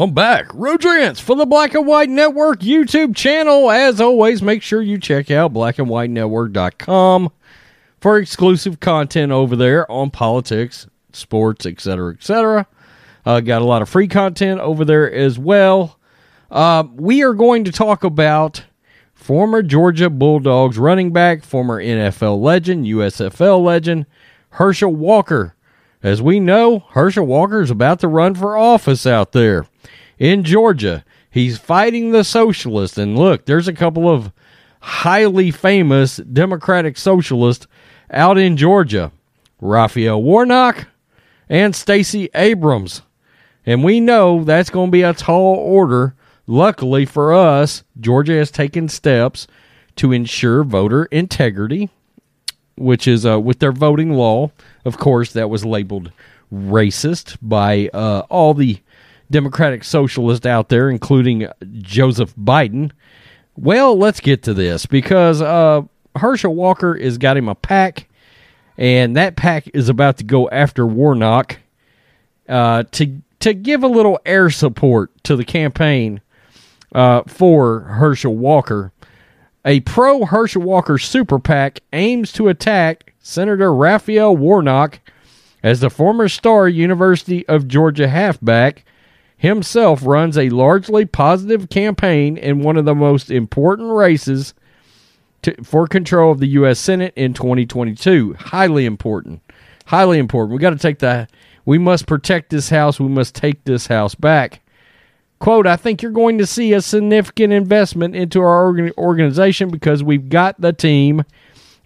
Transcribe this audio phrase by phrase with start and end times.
[0.00, 0.46] I'm back.
[0.54, 3.70] Rodrance for the Black and White Network YouTube channel.
[3.70, 7.30] As always, make sure you check out blackandwhitenetwork.com
[8.00, 12.66] for exclusive content over there on politics, sports, etc., etc.
[13.26, 15.98] Uh, got a lot of free content over there as well.
[16.50, 18.64] Uh, we are going to talk about
[19.12, 24.06] former Georgia Bulldogs running back, former NFL legend, USFL legend,
[24.48, 25.54] Herschel Walker.
[26.02, 29.66] As we know, Herschel Walker is about to run for office out there
[30.18, 31.04] in Georgia.
[31.30, 32.96] He's fighting the socialists.
[32.96, 34.32] And look, there's a couple of
[34.80, 37.66] highly famous Democratic socialists
[38.10, 39.12] out in Georgia
[39.60, 40.88] Raphael Warnock
[41.48, 43.02] and Stacey Abrams.
[43.66, 46.14] And we know that's going to be a tall order.
[46.46, 49.46] Luckily for us, Georgia has taken steps
[49.96, 51.90] to ensure voter integrity,
[52.80, 54.50] which is uh, with their voting law.
[54.84, 56.10] Of course, that was labeled
[56.52, 58.80] racist by uh, all the
[59.30, 62.90] Democratic socialists out there, including Joseph Biden.
[63.56, 65.82] Well, let's get to this because uh,
[66.16, 68.08] Herschel Walker has got him a PAC,
[68.76, 71.58] and that PAC is about to go after Warnock
[72.48, 76.20] uh, to to give a little air support to the campaign
[76.94, 78.92] uh, for Herschel Walker.
[79.64, 85.00] A pro Herschel Walker super PAC aims to attack Senator Raphael Warnock
[85.62, 88.84] as the former star University of Georgia halfback
[89.36, 94.54] himself runs a largely positive campaign in one of the most important races
[95.42, 96.78] to, for control of the U.S.
[96.78, 98.34] Senate in 2022.
[98.38, 99.42] Highly important.
[99.86, 100.54] Highly important.
[100.54, 101.30] We got to take that.
[101.66, 102.98] We must protect this house.
[102.98, 104.62] We must take this house back.
[105.40, 110.28] Quote, I think you're going to see a significant investment into our organization because we've
[110.28, 111.24] got the team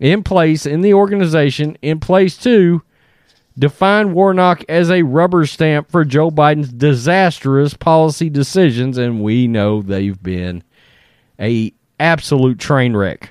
[0.00, 2.82] in place in the organization in place to
[3.56, 9.82] define Warnock as a rubber stamp for Joe Biden's disastrous policy decisions, and we know
[9.82, 10.64] they've been
[11.38, 13.30] a absolute train wreck.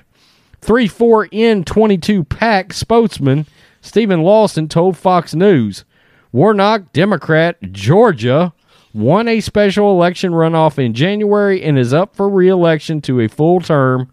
[0.62, 3.44] 3 4 in 22 PAC spokesman
[3.82, 5.84] Stephen Lawson told Fox News
[6.32, 8.53] Warnock, Democrat, Georgia,
[8.94, 13.28] won a special election runoff in January and is up for re election to a
[13.28, 14.10] full term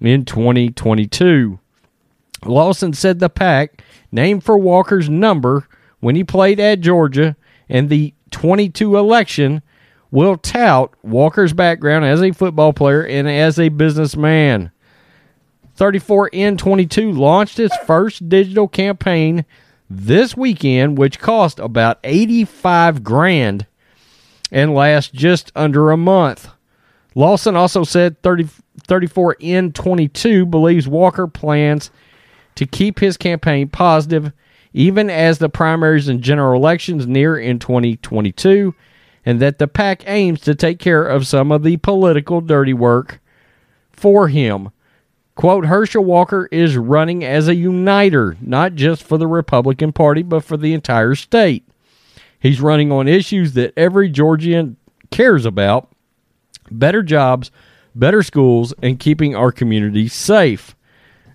[0.00, 1.58] in 2022.
[2.44, 3.82] Lawson said the PAC,
[4.12, 5.66] named for Walker's number
[6.00, 7.36] when he played at Georgia
[7.68, 9.62] and the 22 election,
[10.10, 14.70] will tout Walker's background as a football player and as a businessman.
[15.78, 19.44] 34N22 launched its first digital campaign
[19.88, 23.66] this weekend, which cost about 85 grand
[24.50, 26.48] and last just under a month.
[27.14, 28.48] Lawson also said 30,
[28.86, 31.90] 34N22 believes Walker plans
[32.54, 34.32] to keep his campaign positive
[34.72, 38.74] even as the primaries and general elections near in 2022,
[39.24, 43.20] and that the PAC aims to take care of some of the political dirty work
[43.90, 44.70] for him.
[45.34, 50.44] Quote Herschel Walker is running as a uniter, not just for the Republican Party, but
[50.44, 51.66] for the entire state.
[52.40, 54.76] He's running on issues that every Georgian
[55.10, 55.92] cares about
[56.70, 57.50] better jobs,
[57.94, 60.74] better schools, and keeping our community safe.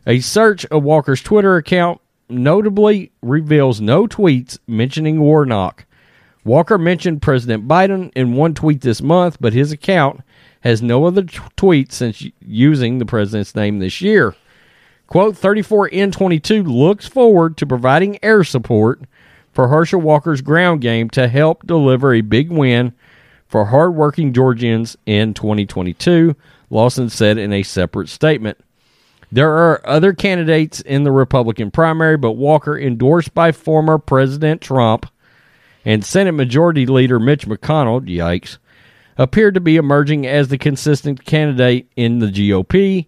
[0.07, 5.85] A search of Walker's Twitter account notably reveals no tweets mentioning Warnock.
[6.43, 10.21] Walker mentioned President Biden in one tweet this month, but his account
[10.61, 14.35] has no other t- tweets since using the president's name this year.
[15.07, 19.01] Quote 34N22 looks forward to providing air support
[19.55, 22.93] for Herschel Walker's ground game to help deliver a big win
[23.47, 26.35] for hardworking Georgians in 2022,
[26.69, 28.57] Lawson said in a separate statement.
[29.31, 35.09] There are other candidates in the Republican primary, but Walker, endorsed by former President Trump
[35.85, 38.57] and Senate Majority Leader Mitch McConnell, yikes,
[39.17, 43.05] appeared to be emerging as the consistent candidate in the GOP.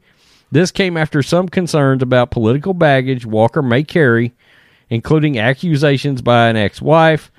[0.50, 4.34] This came after some concerns about political baggage Walker may carry
[4.90, 7.32] including accusations by an ex wife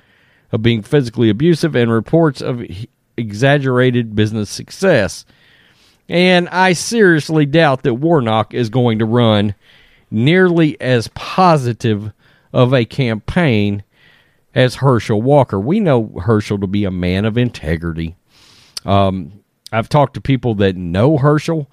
[0.51, 2.63] of being physically abusive and reports of
[3.17, 5.25] exaggerated business success.
[6.07, 9.53] And I seriously doubt that Warnock is going to run
[10.09, 12.11] nearly as positive
[12.51, 13.83] of a campaign
[14.55, 15.59] as Herschel Walker.
[15.59, 18.15] We know Herschel to be a man of integrity.
[18.85, 21.69] Um, I've talked to people that know Herschel,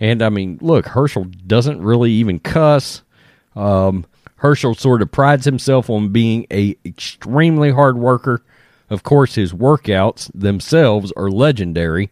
[0.00, 3.02] and I mean, look, Herschel doesn't really even cuss.
[3.54, 4.06] Um,
[4.44, 8.44] Herschel sort of prides himself on being a extremely hard worker.
[8.90, 12.10] Of course, his workouts themselves are legendary.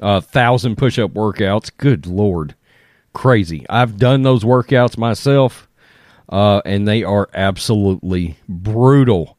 [0.00, 1.70] Uh, thousand push-up workouts.
[1.76, 2.54] Good lord,
[3.12, 3.66] crazy!
[3.68, 5.68] I've done those workouts myself,
[6.30, 9.36] uh, and they are absolutely brutal.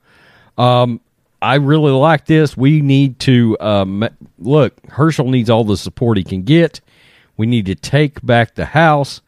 [0.59, 1.01] Um,
[1.41, 2.55] I really like this.
[2.55, 4.07] We need to um,
[4.37, 4.79] look.
[4.89, 6.81] Herschel needs all the support he can get.
[7.35, 9.21] We need to take back the House.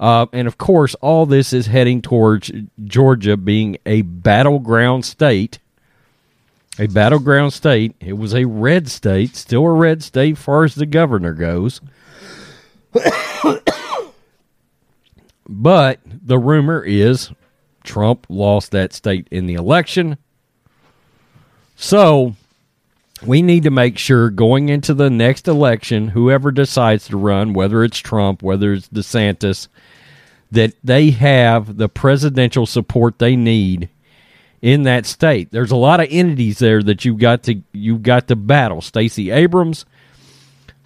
[0.00, 2.52] Uh, and of course, all this is heading towards
[2.84, 5.58] Georgia being a battleground state.
[6.78, 7.96] A battleground state.
[8.00, 11.80] It was a red state, still a red state, far as the governor goes.
[15.48, 17.32] but the rumor is
[17.82, 20.18] Trump lost that state in the election.
[21.74, 22.36] So
[23.22, 27.84] we need to make sure going into the next election, whoever decides to run, whether
[27.84, 29.68] it's Trump, whether it's DeSantis,
[30.50, 33.88] that they have the presidential support they need
[34.62, 35.50] in that state.
[35.50, 38.80] There's a lot of entities there that you've got to you've got to battle.
[38.80, 39.84] Stacey Abrams,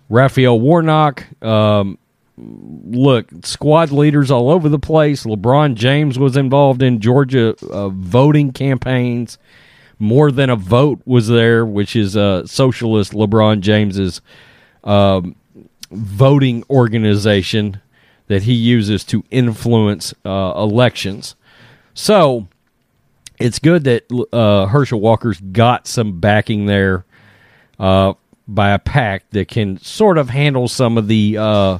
[0.08, 1.98] Raphael Warnock, um,
[2.36, 5.24] look, squad leaders all over the place.
[5.24, 9.38] LeBron James was involved in Georgia uh, voting campaigns.
[10.02, 14.20] More than a vote was there, which is uh, socialist LeBron James's
[14.82, 15.36] um,
[15.92, 17.80] voting organization
[18.26, 21.36] that he uses to influence uh, elections.
[21.94, 22.48] So
[23.38, 27.04] it's good that uh, Herschel Walker's got some backing there
[27.78, 28.14] uh,
[28.48, 31.78] by a PAC that can sort of handle some of the uh,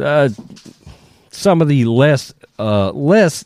[0.00, 0.28] uh,
[1.30, 3.44] some of the less uh, less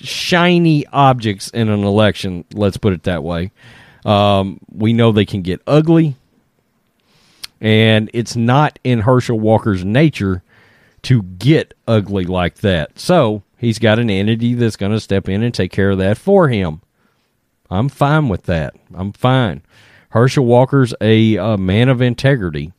[0.00, 2.44] shiny objects in an election.
[2.52, 3.50] Let's put it that way.
[4.04, 6.16] Um, we know they can get ugly,
[7.60, 10.42] and it's not in Herschel Walker's nature
[11.02, 12.98] to get ugly like that.
[12.98, 16.18] So he's got an entity that's going to step in and take care of that
[16.18, 16.80] for him.
[17.70, 18.74] I'm fine with that.
[18.94, 19.62] I'm fine.
[20.10, 22.72] Herschel Walker's a, a man of integrity.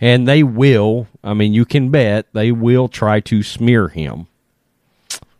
[0.00, 4.26] And they will, I mean, you can bet they will try to smear him.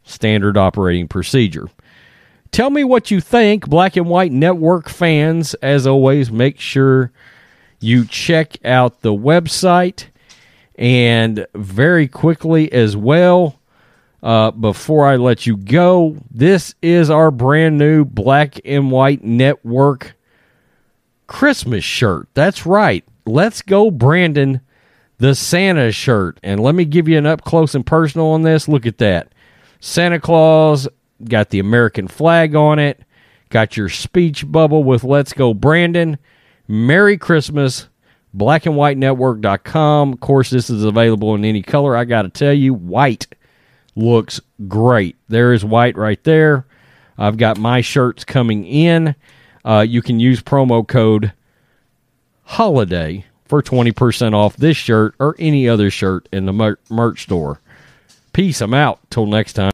[0.07, 1.69] Standard operating procedure.
[2.53, 5.55] Tell me what you think, Black and White Network fans.
[5.55, 7.13] As always, make sure
[7.81, 10.07] you check out the website.
[10.79, 13.59] And very quickly as well,
[14.23, 20.15] uh, before I let you go, this is our brand new Black and White Network
[21.27, 22.29] Christmas shirt.
[22.35, 23.05] That's right.
[23.27, 24.61] Let's go, Brandon,
[25.19, 26.39] the Santa shirt.
[26.43, 28.69] And let me give you an up close and personal on this.
[28.69, 29.33] Look at that.
[29.87, 30.89] Santa Claus
[31.23, 33.05] got the American flag on it,
[33.51, 36.19] got your speech bubble with Let's Go, Brandon.
[36.67, 37.87] Merry Christmas.
[38.37, 40.13] Blackandwhitenetwork.com.
[40.13, 41.97] Of course, this is available in any color.
[41.97, 43.29] I got to tell you, white
[43.95, 45.15] looks great.
[45.29, 46.67] There is white right there.
[47.17, 49.15] I've got my shirts coming in.
[49.65, 51.33] Uh, you can use promo code
[52.43, 57.61] holiday for 20% off this shirt or any other shirt in the mer- merch store.
[58.37, 58.61] Peace.
[58.61, 58.99] I'm out.
[59.09, 59.73] Till next time.